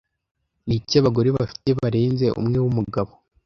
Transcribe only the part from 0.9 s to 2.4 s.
abagore bafite barenze